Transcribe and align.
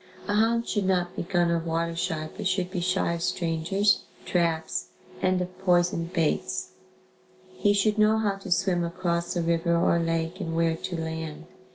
]A 0.27 0.33
hound 0.33 0.67
should 0.67 0.85
not 0.87 1.15
be 1.15 1.21
gun 1.21 1.51
or 1.51 1.59
water 1.59 1.95
shy 1.95 2.27
but 2.35 2.47
should 2.47 2.71
be 2.71 2.79
shy 2.81 3.13
of 3.13 3.21
strangers, 3.21 4.01
traps 4.25 4.87
and 5.21 5.39
of 5.41 5.55
poisoned 5.59 6.11
baits. 6.11 6.69
He 7.53 7.71
should 7.73 7.99
know 7.99 8.17
how 8.17 8.37
to 8.37 8.49
swim 8.49 8.83
across 8.83 9.35
a 9.35 9.43
river 9.43 9.77
or 9.77 9.99
lake 9.99 10.41
and 10.41 10.55
where 10.55 10.75
to 10.75 10.97
land. 10.99 11.45